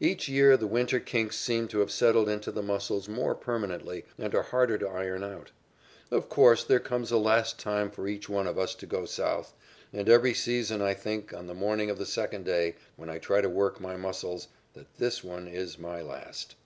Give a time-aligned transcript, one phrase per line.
[0.00, 4.34] Each year the winter kinks seem to have settled into the muscles more permanently and
[4.34, 5.52] are harder to iron out.
[6.10, 9.54] Of course, there comes a last time for each one of us to go South,
[9.92, 13.40] and every season I think, on the morning of the second day, when I try
[13.40, 16.56] to work my muscles, that this one is my last.